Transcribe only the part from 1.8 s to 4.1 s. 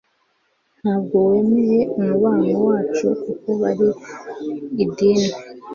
umubano wacu kuko bari